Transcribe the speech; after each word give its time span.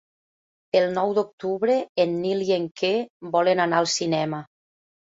El 0.79 0.87
nou 0.95 1.13
d'octubre 1.17 1.77
en 2.07 2.17
Nil 2.25 2.43
i 2.49 2.51
en 2.59 2.69
Quer 2.83 2.95
volen 3.39 3.67
anar 3.69 3.85
al 3.85 3.93
cinema. 3.99 4.47